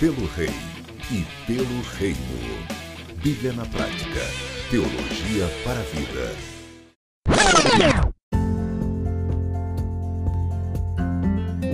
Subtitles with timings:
[0.00, 0.50] pelo Rei
[1.10, 2.18] e pelo Reino.
[3.22, 4.20] Bíblia na prática.
[4.70, 6.32] Teologia para a vida.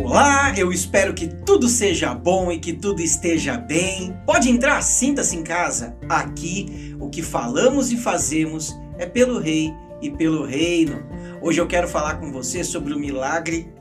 [0.05, 4.15] Olá, eu espero que tudo seja bom e que tudo esteja bem.
[4.27, 5.97] Pode entrar, sinta-se em casa.
[6.09, 11.03] Aqui, o que falamos e fazemos é pelo Rei e pelo Reino.
[11.41, 13.73] Hoje eu quero falar com você sobre o milagre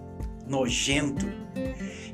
[0.48, 1.49] nojento.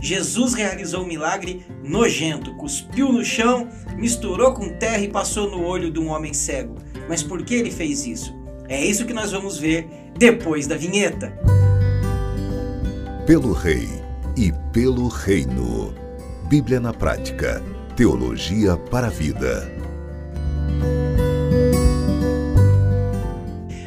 [0.06, 5.90] Jesus realizou um milagre nojento, cuspiu no chão, misturou com terra e passou no olho
[5.90, 6.76] de um homem cego.
[7.10, 8.32] Mas por que ele fez isso?
[8.70, 11.36] É isso que nós vamos ver depois da vinheta.
[13.26, 13.90] Pelo Rei
[14.38, 15.92] e pelo Reino.
[16.48, 17.64] Bíblia na prática.
[17.96, 19.75] Teologia para a vida.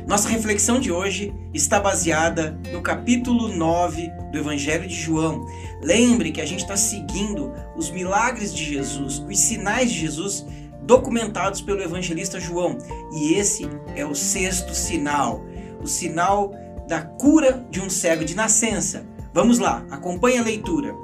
[0.09, 5.45] Nossa reflexão de hoje está baseada no capítulo 9 do Evangelho de João.
[5.83, 10.47] Lembre que a gente está seguindo os milagres de Jesus, os sinais de Jesus
[10.85, 12.79] documentados pelo evangelista João.
[13.13, 15.45] E esse é o sexto sinal,
[15.79, 16.55] o sinal
[16.89, 19.05] da cura de um cego de nascença.
[19.35, 20.95] Vamos lá, acompanhe a leitura.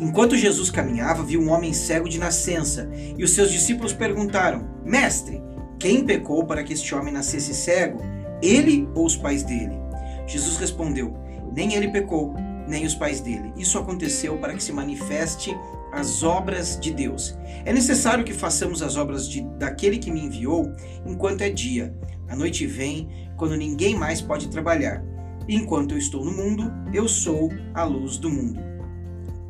[0.00, 5.42] Enquanto Jesus caminhava, viu um homem cego de nascença, e os seus discípulos perguntaram: Mestre,
[5.78, 8.13] quem pecou para que este homem nascesse cego?
[8.42, 9.78] Ele ou os pais dele?
[10.26, 11.16] Jesus respondeu:
[11.52, 12.34] Nem ele pecou,
[12.66, 13.52] nem os pais dele.
[13.56, 15.54] Isso aconteceu para que se manifeste
[15.92, 17.38] as obras de Deus.
[17.64, 20.72] É necessário que façamos as obras de, daquele que me enviou
[21.06, 21.94] enquanto é dia.
[22.28, 25.04] A noite vem, quando ninguém mais pode trabalhar.
[25.46, 28.58] enquanto eu estou no mundo, eu sou a luz do mundo.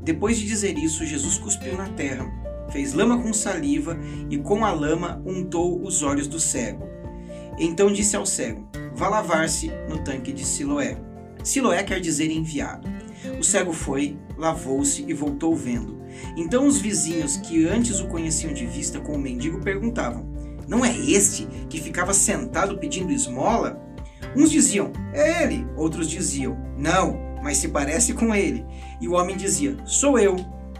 [0.02, 2.26] Depois de dizer isso, Jesus cuspiu na terra,
[2.70, 3.96] fez lama com saliva
[4.28, 6.93] e com a lama untou os olhos do cego.
[7.58, 10.96] Então disse ao cego: Vá lavar-se no tanque de Siloé.
[11.42, 12.88] Siloé quer dizer enviado.
[13.38, 16.02] O cego foi, lavou-se e voltou vendo.
[16.36, 20.26] Então os vizinhos que antes o conheciam de vista com o mendigo perguntavam:
[20.68, 23.80] Não é este que ficava sentado pedindo esmola?
[24.36, 25.66] Uns diziam: É ele.
[25.76, 28.64] Outros diziam: Não, mas se parece com ele.
[29.00, 30.36] E o homem dizia: Sou eu.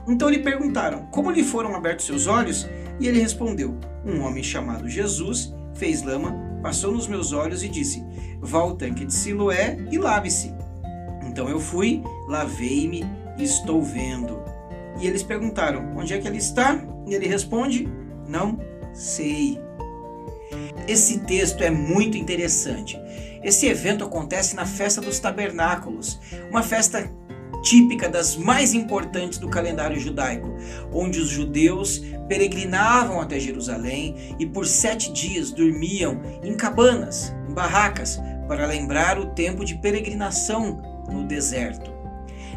[0.08, 2.68] Então lhe perguntaram: Como lhe foram abertos seus olhos?
[3.00, 8.02] E ele respondeu: Um homem chamado Jesus fez lama passou nos meus olhos e disse:
[8.40, 10.50] Vá ao tanque de Siloé e lave-se.
[11.22, 13.04] Então eu fui, lavei-me
[13.36, 14.42] e estou vendo.
[14.98, 16.82] E eles perguntaram: Onde é que ele está?
[17.06, 17.86] E ele responde:
[18.26, 18.58] Não
[18.94, 19.60] sei.
[20.88, 22.98] Esse texto é muito interessante.
[23.42, 27.12] Esse evento acontece na festa dos tabernáculos, uma festa
[27.64, 30.54] típica das mais importantes do calendário judaico,
[30.92, 38.20] onde os judeus peregrinavam até Jerusalém e por sete dias dormiam em cabanas, em barracas,
[38.46, 40.80] para lembrar o tempo de peregrinação
[41.10, 41.92] no deserto.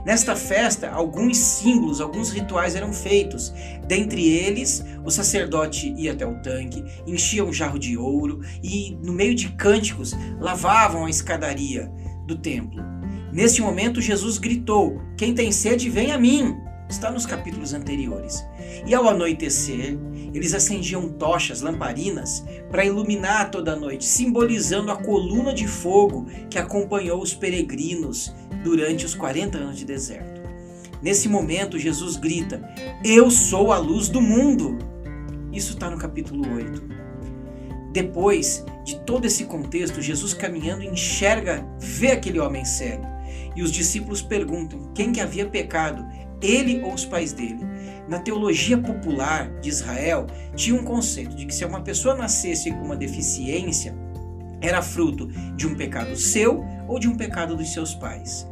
[0.06, 3.54] Nesta festa, alguns símbolos, alguns rituais eram feitos.
[3.88, 9.12] Dentre eles, o sacerdote ia até o tanque, enchia um jarro de ouro e, no
[9.12, 11.92] meio de cânticos, lavavam a escadaria
[12.26, 12.97] do templo.
[13.38, 16.58] Neste momento, Jesus gritou: Quem tem sede, vem a mim.
[16.90, 18.44] Está nos capítulos anteriores.
[18.84, 19.96] E ao anoitecer,
[20.34, 26.58] eles acendiam tochas, lamparinas, para iluminar toda a noite, simbolizando a coluna de fogo que
[26.58, 28.34] acompanhou os peregrinos
[28.64, 30.42] durante os 40 anos de deserto.
[31.00, 32.68] Nesse momento, Jesus grita:
[33.06, 34.80] Eu sou a luz do mundo.
[35.54, 36.82] Isso está no capítulo 8.
[37.94, 43.17] Depois de todo esse contexto, Jesus caminhando enxerga, vê aquele homem cego
[43.58, 46.06] e os discípulos perguntam quem que havia pecado,
[46.40, 47.66] ele ou os pais dele.
[48.08, 52.84] Na teologia popular de Israel, tinha um conceito de que se uma pessoa nascesse com
[52.84, 53.98] uma deficiência,
[54.62, 58.48] era fruto de um pecado seu ou de um pecado dos seus pais.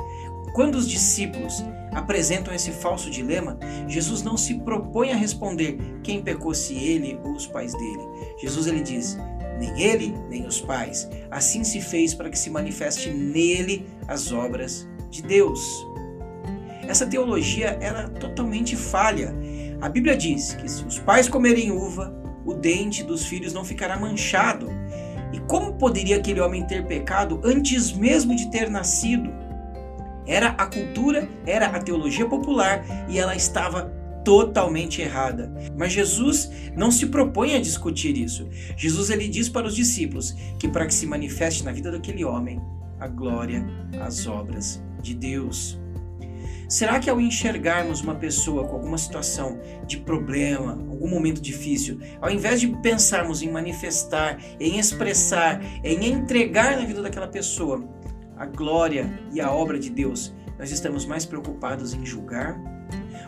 [0.56, 6.54] Quando os discípulos apresentam esse falso dilema, Jesus não se propõe a responder quem pecou
[6.56, 8.04] se ele ou os pais dele.
[8.42, 9.18] Jesus ele diz:
[9.60, 11.08] nem ele, nem os pais.
[11.30, 15.86] Assim se fez para que se manifeste nele as obras de Deus.
[16.88, 19.34] Essa teologia era totalmente falha.
[19.82, 22.14] A Bíblia diz que se os pais comerem uva,
[22.46, 24.70] o dente dos filhos não ficará manchado.
[25.34, 29.34] E como poderia aquele homem ter pecado antes mesmo de ter nascido?
[30.28, 35.52] Era a cultura, era a teologia popular e ela estava totalmente errada.
[35.78, 38.48] Mas Jesus não se propõe a discutir isso.
[38.76, 42.60] Jesus ele diz para os discípulos que para que se manifeste na vida daquele homem
[43.00, 43.66] a glória,
[44.02, 45.80] as obras de Deus.
[46.68, 52.32] Será que ao enxergarmos uma pessoa com alguma situação de problema, algum momento difícil, ao
[52.32, 57.88] invés de pensarmos em manifestar, em expressar, em entregar na vida daquela pessoa
[58.36, 62.60] a glória e a obra de Deus, nós estamos mais preocupados em julgar?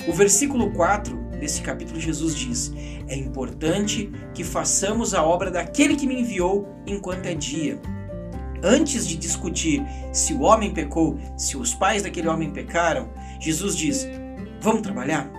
[0.07, 2.73] O versículo 4 desse capítulo, Jesus diz:
[3.07, 7.80] É importante que façamos a obra daquele que me enviou enquanto é dia.
[8.63, 13.09] Antes de discutir se o homem pecou, se os pais daquele homem pecaram,
[13.39, 14.07] Jesus diz:
[14.62, 15.31] Vamos trabalhar?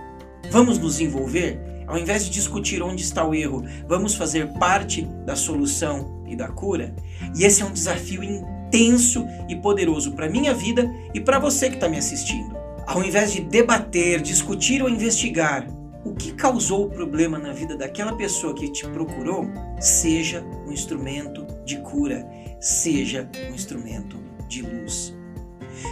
[0.51, 1.59] Vamos nos envolver?
[1.85, 6.47] Ao invés de discutir onde está o erro, vamos fazer parte da solução e da
[6.47, 6.95] cura?
[7.35, 11.75] E esse é um desafio intenso e poderoso para minha vida e para você que
[11.75, 12.55] está me assistindo.
[12.85, 15.67] Ao invés de debater, discutir ou investigar
[16.05, 19.47] o que causou o problema na vida daquela pessoa que te procurou,
[19.79, 22.27] seja um instrumento de cura,
[22.59, 24.17] seja um instrumento
[24.47, 25.15] de luz.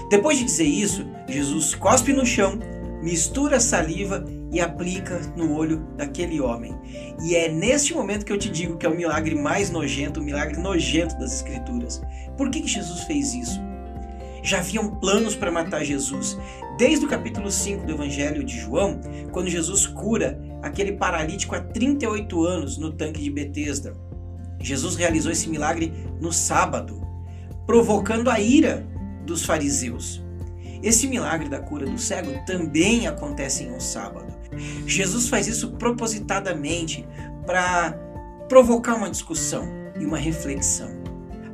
[0.10, 2.60] Depois de dizer isso, Jesus cospe no chão,
[3.02, 6.76] mistura saliva e aplica no olho daquele homem.
[7.24, 10.24] E é neste momento que eu te digo que é o milagre mais nojento, o
[10.24, 12.02] milagre nojento das Escrituras.
[12.38, 13.60] Por que, que Jesus fez isso?
[14.44, 16.38] Já haviam planos para matar Jesus.
[16.78, 22.46] Desde o capítulo 5 do Evangelho de João, quando Jesus cura aquele paralítico há 38
[22.46, 23.94] anos no tanque de Betesda.
[24.60, 27.02] Jesus realizou esse milagre no sábado,
[27.66, 28.86] provocando a ira
[29.26, 30.24] dos fariseus.
[30.82, 34.34] Esse milagre da cura do cego também acontece em um sábado.
[34.86, 37.06] Jesus faz isso propositadamente
[37.46, 37.92] para
[38.48, 39.68] provocar uma discussão
[40.00, 40.90] e uma reflexão.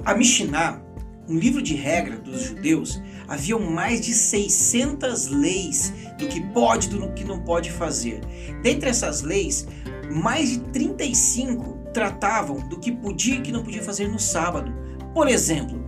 [0.05, 0.82] A Mishnah,
[1.27, 6.89] um livro de regra dos judeus, haviam mais de 600 leis do que pode e
[6.89, 8.21] do que não pode fazer.
[8.61, 9.67] Dentre essas leis,
[10.11, 14.73] mais de 35 tratavam do que podia e que não podia fazer no sábado.
[15.13, 15.83] Por exemplo,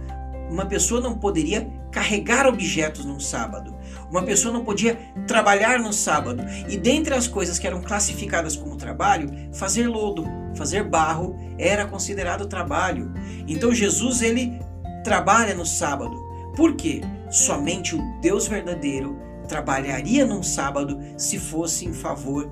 [0.50, 3.76] uma pessoa não poderia carregar objetos no sábado.
[4.10, 4.96] Uma pessoa não podia
[5.28, 6.44] trabalhar no sábado.
[6.70, 12.46] E dentre as coisas que eram classificadas como trabalho, fazer lodo, fazer barro era considerado
[12.46, 13.12] trabalho.
[13.48, 14.60] Então Jesus ele
[15.06, 16.25] trabalha no sábado.
[16.56, 17.02] Por quê?
[17.30, 19.18] Somente o Deus verdadeiro
[19.48, 22.50] trabalharia num sábado se fosse em favor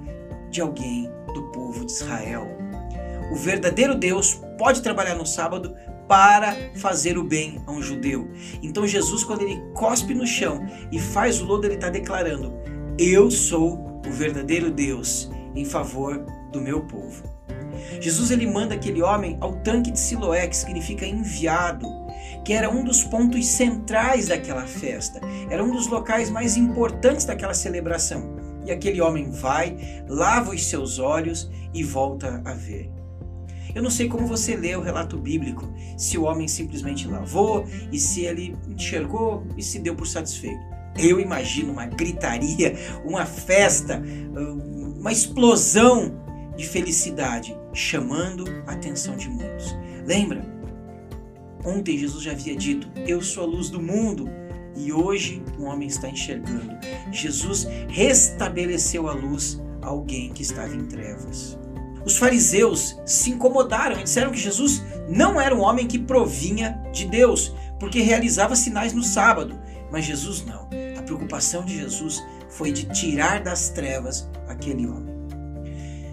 [0.52, 2.48] de alguém do povo de Israel.
[3.32, 5.76] O verdadeiro Deus pode trabalhar no sábado
[6.08, 8.30] para fazer o bem a um judeu.
[8.62, 12.54] Então Jesus, quando ele cospe no chão e faz o lodo, ele está declarando:
[13.00, 17.24] Eu sou o verdadeiro Deus em favor do meu povo.
[18.00, 22.03] Jesus ele manda aquele homem ao tanque de Siloé, que significa enviado,
[22.44, 27.54] que era um dos pontos centrais daquela festa, era um dos locais mais importantes daquela
[27.54, 28.36] celebração.
[28.66, 32.90] E aquele homem vai, lava os seus olhos e volta a ver.
[33.76, 35.68] Eu não sei como você lê o relato bíblico,
[35.98, 40.62] se o homem simplesmente lavou e se ele enxergou e se deu por satisfeito.
[40.98, 44.02] Eu imagino uma gritaria, uma festa,
[45.00, 46.22] uma explosão
[46.56, 49.76] de felicidade, chamando a atenção de muitos.
[50.06, 50.46] Lembra?
[51.66, 54.30] Ontem Jesus já havia dito: Eu sou a luz do mundo.
[54.76, 56.76] E hoje o homem está enxergando.
[57.12, 61.58] Jesus restabeleceu a luz a alguém que estava em trevas.
[62.06, 67.06] Os fariseus se incomodaram e disseram que Jesus não era um homem que provinha de
[67.06, 69.60] Deus, porque realizava sinais no sábado.
[69.92, 70.68] Mas Jesus não.
[70.98, 75.14] A preocupação de Jesus foi de tirar das trevas aquele homem.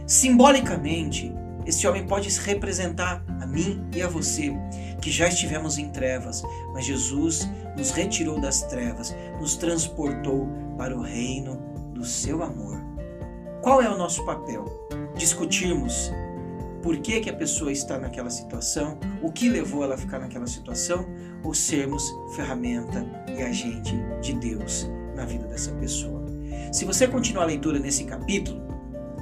[0.06, 1.32] Simbolicamente,
[1.66, 4.52] esse homem pode representar a mim e a você,
[5.00, 6.42] que já estivemos em trevas,
[6.72, 11.56] mas Jesus nos retirou das trevas, nos transportou para o reino
[11.92, 12.80] do seu amor.
[13.62, 14.64] Qual é o nosso papel?
[15.16, 16.10] Discutirmos
[16.82, 20.46] por que, que a pessoa está naquela situação, o que levou ela a ficar naquela
[20.46, 21.06] situação,
[21.44, 26.24] ou sermos ferramenta e agente de Deus na vida dessa pessoa.
[26.72, 28.69] Se você continuar a leitura nesse capítulo,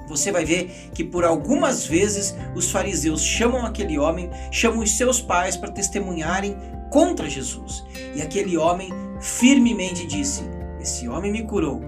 [0.08, 5.20] você vai ver que por algumas vezes os fariseus chamam aquele homem, chamam os seus
[5.20, 6.56] pais para testemunharem
[6.90, 7.84] contra Jesus.
[8.14, 10.42] E aquele homem firmemente disse:
[10.80, 11.80] Esse homem me curou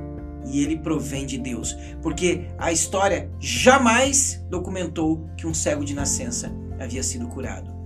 [0.46, 6.52] e ele provém de Deus, porque a história jamais documentou que um cego de nascença
[6.78, 7.79] havia sido curado.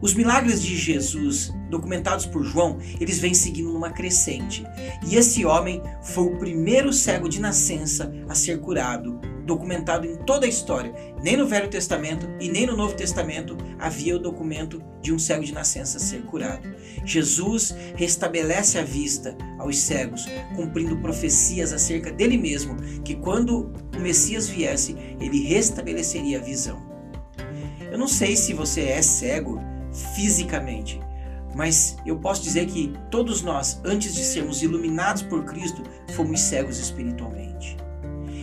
[0.00, 4.64] Os milagres de Jesus, documentados por João, eles vêm seguindo numa crescente.
[5.06, 10.46] E esse homem foi o primeiro cego de nascença a ser curado documentado em toda
[10.46, 10.94] a história.
[11.22, 15.44] Nem no Velho Testamento e nem no Novo Testamento havia o documento de um cego
[15.44, 16.66] de nascença ser curado.
[17.04, 24.48] Jesus restabelece a vista aos cegos, cumprindo profecias acerca dele mesmo, que quando o Messias
[24.48, 26.82] viesse, ele restabeleceria a visão.
[27.90, 29.60] Eu não sei se você é cego
[30.14, 31.00] fisicamente,
[31.54, 35.82] mas eu posso dizer que todos nós, antes de sermos iluminados por Cristo,
[36.14, 37.76] fomos cegos espiritualmente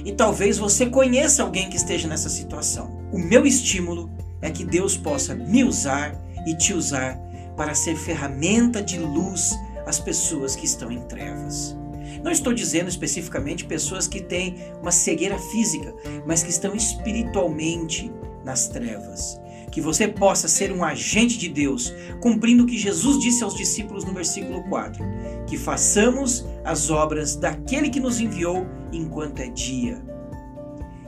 [0.06, 3.00] e talvez você conheça alguém que esteja nessa situação.
[3.12, 4.10] O meu estímulo
[4.42, 6.16] é que Deus possa me usar
[6.46, 7.20] e te usar
[7.56, 9.56] para ser ferramenta de luz
[9.86, 11.78] às pessoas que estão em trevas.
[12.24, 15.94] Não estou dizendo especificamente pessoas que têm uma cegueira física,
[16.26, 18.12] mas que estão espiritualmente
[18.44, 19.40] nas trevas.
[19.72, 24.04] Que você possa ser um agente de Deus, cumprindo o que Jesus disse aos discípulos
[24.04, 25.04] no versículo 4:
[25.48, 30.02] que façamos as obras daquele que nos enviou enquanto é dia.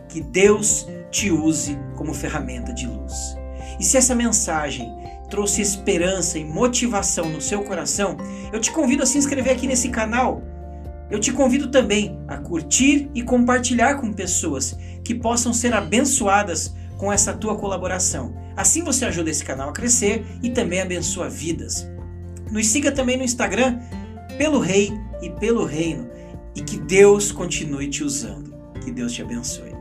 [0.07, 3.37] Que Deus te use como ferramenta de luz.
[3.79, 4.91] E se essa mensagem
[5.29, 8.17] trouxe esperança e motivação no seu coração,
[8.51, 10.43] eu te convido a se inscrever aqui nesse canal.
[11.09, 17.11] Eu te convido também a curtir e compartilhar com pessoas que possam ser abençoadas com
[17.11, 18.35] essa tua colaboração.
[18.55, 21.87] Assim você ajuda esse canal a crescer e também abençoa vidas.
[22.51, 23.79] Nos siga também no Instagram,
[24.37, 26.09] pelo Rei e pelo Reino.
[26.55, 28.53] E que Deus continue te usando.
[28.83, 29.72] Que Deus te abençoe.